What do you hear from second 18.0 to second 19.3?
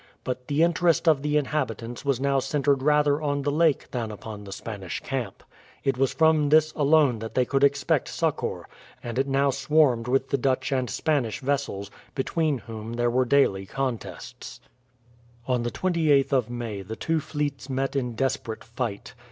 desperate fight.